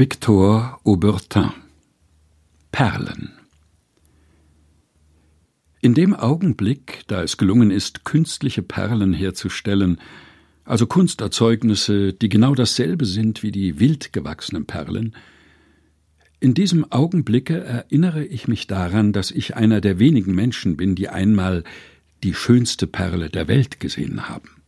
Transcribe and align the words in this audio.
Victor 0.00 0.80
Aubertin 0.82 1.50
Perlen 2.72 3.32
In 5.82 5.92
dem 5.92 6.14
Augenblick, 6.14 7.02
da 7.06 7.22
es 7.22 7.36
gelungen 7.36 7.70
ist, 7.70 8.06
künstliche 8.06 8.62
Perlen 8.62 9.12
herzustellen, 9.12 10.00
also 10.64 10.86
Kunsterzeugnisse, 10.86 12.14
die 12.14 12.30
genau 12.30 12.54
dasselbe 12.54 13.04
sind 13.04 13.42
wie 13.42 13.50
die 13.50 13.78
wild 13.78 14.14
gewachsenen 14.14 14.64
Perlen, 14.64 15.14
in 16.40 16.54
diesem 16.54 16.90
Augenblicke 16.90 17.62
erinnere 17.62 18.24
ich 18.24 18.48
mich 18.48 18.66
daran, 18.66 19.12
dass 19.12 19.30
ich 19.30 19.54
einer 19.54 19.82
der 19.82 19.98
wenigen 19.98 20.34
Menschen 20.34 20.78
bin, 20.78 20.94
die 20.94 21.10
einmal 21.10 21.62
die 22.24 22.32
schönste 22.32 22.86
Perle 22.86 23.28
der 23.28 23.48
Welt 23.48 23.80
gesehen 23.80 24.30
haben. 24.30 24.59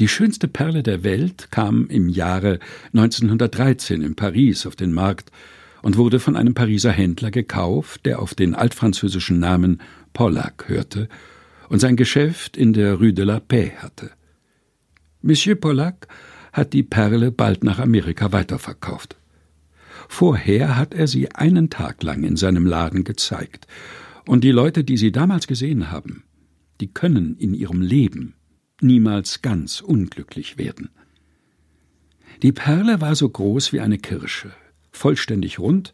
Die 0.00 0.08
schönste 0.08 0.48
Perle 0.48 0.82
der 0.82 1.04
Welt 1.04 1.52
kam 1.52 1.86
im 1.86 2.08
Jahre 2.08 2.58
1913 2.94 4.02
in 4.02 4.16
Paris 4.16 4.66
auf 4.66 4.74
den 4.74 4.92
Markt 4.92 5.30
und 5.82 5.96
wurde 5.96 6.18
von 6.18 6.34
einem 6.34 6.54
Pariser 6.54 6.90
Händler 6.90 7.30
gekauft, 7.30 8.04
der 8.04 8.20
auf 8.20 8.34
den 8.34 8.56
altfranzösischen 8.56 9.38
Namen 9.38 9.80
Pollack 10.12 10.64
hörte 10.66 11.08
und 11.68 11.78
sein 11.78 11.94
Geschäft 11.94 12.56
in 12.56 12.72
der 12.72 12.94
Rue 12.94 13.12
de 13.12 13.24
la 13.24 13.38
Paix 13.38 13.82
hatte. 13.82 14.10
Monsieur 15.22 15.54
Pollack 15.54 16.08
hat 16.52 16.72
die 16.72 16.82
Perle 16.82 17.30
bald 17.30 17.62
nach 17.62 17.78
Amerika 17.78 18.32
weiterverkauft. 18.32 19.16
Vorher 20.08 20.76
hat 20.76 20.92
er 20.92 21.06
sie 21.06 21.30
einen 21.32 21.70
Tag 21.70 22.02
lang 22.02 22.24
in 22.24 22.36
seinem 22.36 22.66
Laden 22.66 23.04
gezeigt, 23.04 23.68
und 24.26 24.42
die 24.42 24.52
Leute, 24.52 24.84
die 24.84 24.96
sie 24.96 25.12
damals 25.12 25.46
gesehen 25.46 25.92
haben, 25.92 26.24
die 26.80 26.88
können 26.88 27.36
in 27.36 27.54
ihrem 27.54 27.80
Leben 27.80 28.34
niemals 28.84 29.42
ganz 29.42 29.80
unglücklich 29.80 30.58
werden. 30.58 30.90
Die 32.42 32.52
Perle 32.52 33.00
war 33.00 33.14
so 33.14 33.28
groß 33.28 33.72
wie 33.72 33.80
eine 33.80 33.98
Kirsche, 33.98 34.52
vollständig 34.92 35.58
rund 35.58 35.92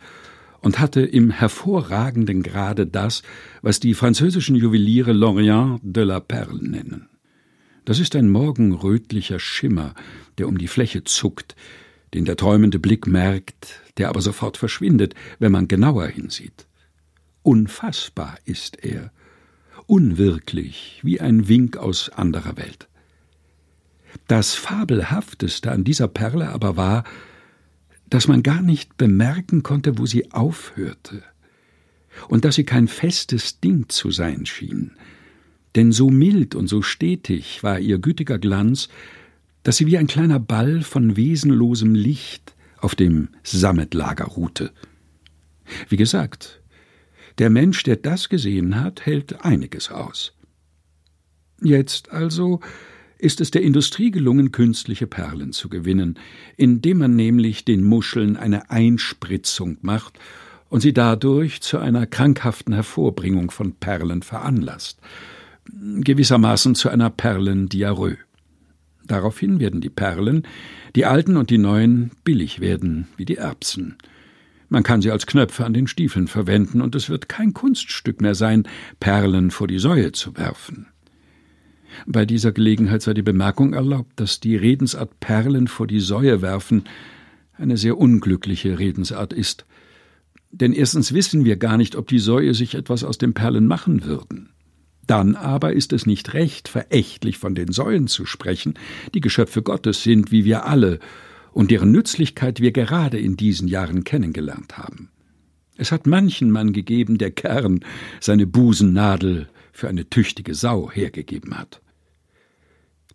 und 0.60 0.78
hatte 0.78 1.00
im 1.00 1.30
hervorragenden 1.30 2.42
Grade 2.42 2.86
das, 2.86 3.22
was 3.62 3.80
die 3.80 3.94
französischen 3.94 4.56
Juweliere 4.56 5.12
L'Orient 5.12 5.80
de 5.82 6.04
la 6.04 6.20
Perle 6.20 6.62
nennen. 6.62 7.08
Das 7.84 7.98
ist 7.98 8.14
ein 8.14 8.28
morgenrötlicher 8.28 9.38
Schimmer, 9.38 9.94
der 10.38 10.48
um 10.48 10.58
die 10.58 10.68
Fläche 10.68 11.04
zuckt, 11.04 11.56
den 12.12 12.24
der 12.24 12.36
träumende 12.36 12.78
Blick 12.78 13.06
merkt, 13.06 13.80
der 13.96 14.08
aber 14.08 14.20
sofort 14.20 14.56
verschwindet, 14.56 15.14
wenn 15.38 15.52
man 15.52 15.68
genauer 15.68 16.06
hinsieht. 16.08 16.66
Unfassbar 17.42 18.38
ist 18.44 18.84
er, 18.84 19.12
unwirklich, 19.90 21.00
wie 21.02 21.20
ein 21.20 21.48
Wink 21.48 21.76
aus 21.76 22.10
anderer 22.10 22.56
Welt. 22.56 22.86
Das 24.28 24.54
Fabelhafteste 24.54 25.72
an 25.72 25.82
dieser 25.82 26.06
Perle 26.06 26.50
aber 26.50 26.76
war, 26.76 27.02
dass 28.08 28.28
man 28.28 28.44
gar 28.44 28.62
nicht 28.62 28.96
bemerken 28.96 29.64
konnte, 29.64 29.98
wo 29.98 30.06
sie 30.06 30.30
aufhörte, 30.30 31.24
und 32.28 32.44
dass 32.44 32.54
sie 32.54 32.64
kein 32.64 32.86
festes 32.86 33.58
Ding 33.58 33.88
zu 33.88 34.12
sein 34.12 34.46
schien, 34.46 34.92
denn 35.74 35.90
so 35.90 36.08
mild 36.08 36.54
und 36.54 36.68
so 36.68 36.82
stetig 36.82 37.64
war 37.64 37.80
ihr 37.80 37.98
gütiger 37.98 38.38
Glanz, 38.38 38.88
dass 39.64 39.76
sie 39.76 39.86
wie 39.86 39.98
ein 39.98 40.06
kleiner 40.06 40.38
Ball 40.38 40.82
von 40.82 41.16
wesenlosem 41.16 41.96
Licht 41.96 42.54
auf 42.78 42.94
dem 42.94 43.30
Sammetlager 43.42 44.26
ruhte. 44.26 44.70
Wie 45.88 45.96
gesagt, 45.96 46.59
der 47.38 47.50
Mensch, 47.50 47.82
der 47.82 47.96
das 47.96 48.28
gesehen 48.28 48.80
hat, 48.80 49.06
hält 49.06 49.44
einiges 49.44 49.90
aus. 49.90 50.34
Jetzt 51.62 52.10
also 52.10 52.60
ist 53.18 53.40
es 53.40 53.50
der 53.50 53.62
Industrie 53.62 54.10
gelungen, 54.10 54.50
künstliche 54.50 55.06
Perlen 55.06 55.52
zu 55.52 55.68
gewinnen, 55.68 56.18
indem 56.56 56.98
man 56.98 57.16
nämlich 57.16 57.64
den 57.64 57.84
Muscheln 57.84 58.36
eine 58.36 58.70
Einspritzung 58.70 59.76
macht 59.82 60.18
und 60.70 60.80
sie 60.80 60.94
dadurch 60.94 61.60
zu 61.60 61.78
einer 61.78 62.06
krankhaften 62.06 62.72
Hervorbringung 62.72 63.50
von 63.50 63.74
Perlen 63.74 64.22
veranlasst, 64.22 65.00
gewissermaßen 65.66 66.74
zu 66.74 66.88
einer 66.88 67.10
Perlendiarrhoe. 67.10 68.16
Daraufhin 69.04 69.60
werden 69.60 69.80
die 69.80 69.90
Perlen, 69.90 70.46
die 70.94 71.04
alten 71.04 71.36
und 71.36 71.50
die 71.50 71.58
neuen, 71.58 72.12
billig 72.24 72.60
werden 72.60 73.08
wie 73.16 73.24
die 73.24 73.36
Erbsen. 73.36 73.96
Man 74.70 74.84
kann 74.84 75.02
sie 75.02 75.10
als 75.10 75.26
Knöpfe 75.26 75.64
an 75.64 75.74
den 75.74 75.88
Stiefeln 75.88 76.28
verwenden, 76.28 76.80
und 76.80 76.94
es 76.94 77.10
wird 77.10 77.28
kein 77.28 77.52
Kunststück 77.52 78.20
mehr 78.20 78.36
sein, 78.36 78.66
Perlen 79.00 79.50
vor 79.50 79.66
die 79.66 79.80
Säue 79.80 80.12
zu 80.12 80.36
werfen. 80.36 80.86
Bei 82.06 82.24
dieser 82.24 82.52
Gelegenheit 82.52 83.02
sei 83.02 83.12
die 83.12 83.22
Bemerkung 83.22 83.74
erlaubt, 83.74 84.12
dass 84.16 84.38
die 84.38 84.54
Redensart 84.54 85.18
Perlen 85.18 85.66
vor 85.66 85.88
die 85.88 86.00
Säue 86.00 86.40
werfen 86.40 86.84
eine 87.58 87.76
sehr 87.76 87.98
unglückliche 87.98 88.78
Redensart 88.78 89.32
ist. 89.32 89.66
Denn 90.50 90.72
erstens 90.72 91.12
wissen 91.12 91.44
wir 91.44 91.56
gar 91.56 91.76
nicht, 91.76 91.96
ob 91.96 92.08
die 92.08 92.18
Säue 92.18 92.54
sich 92.54 92.74
etwas 92.74 93.04
aus 93.04 93.18
den 93.18 93.34
Perlen 93.34 93.66
machen 93.66 94.04
würden. 94.04 94.50
Dann 95.06 95.34
aber 95.34 95.72
ist 95.72 95.92
es 95.92 96.06
nicht 96.06 96.34
recht, 96.34 96.68
verächtlich 96.68 97.38
von 97.38 97.54
den 97.54 97.72
Säuen 97.72 98.06
zu 98.06 98.24
sprechen, 98.24 98.74
die 99.14 99.20
Geschöpfe 99.20 99.62
Gottes 99.62 100.02
sind, 100.04 100.30
wie 100.30 100.44
wir 100.44 100.66
alle, 100.66 101.00
und 101.52 101.70
deren 101.70 101.92
Nützlichkeit 101.92 102.60
wir 102.60 102.72
gerade 102.72 103.18
in 103.18 103.36
diesen 103.36 103.68
Jahren 103.68 104.04
kennengelernt 104.04 104.78
haben. 104.78 105.10
Es 105.76 105.92
hat 105.92 106.06
manchen 106.06 106.50
Mann 106.50 106.72
gegeben, 106.72 107.18
der 107.18 107.30
Kern 107.30 107.80
seine 108.20 108.46
Busennadel 108.46 109.48
für 109.72 109.88
eine 109.88 110.08
tüchtige 110.08 110.54
Sau 110.54 110.90
hergegeben 110.90 111.58
hat. 111.58 111.80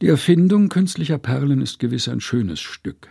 Die 0.01 0.07
Erfindung 0.07 0.69
künstlicher 0.69 1.17
Perlen 1.17 1.61
ist 1.61 1.79
gewiss 1.79 2.09
ein 2.09 2.21
schönes 2.21 2.59
Stück. 2.59 3.07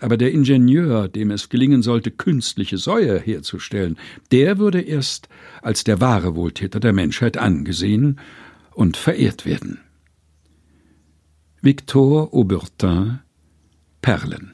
Aber 0.00 0.16
der 0.16 0.32
Ingenieur, 0.32 1.08
dem 1.08 1.30
es 1.30 1.48
gelingen 1.48 1.82
sollte, 1.82 2.10
künstliche 2.10 2.78
Säue 2.78 3.18
herzustellen, 3.18 3.96
der 4.32 4.58
würde 4.58 4.80
erst 4.80 5.28
als 5.62 5.84
der 5.84 6.00
wahre 6.00 6.34
Wohltäter 6.34 6.80
der 6.80 6.92
Menschheit 6.92 7.36
angesehen 7.36 8.20
und 8.72 8.96
verehrt 8.96 9.44
werden. 9.44 9.80
Victor 11.60 12.32
Aubertin 12.34 13.20
Perlen. 14.02 14.53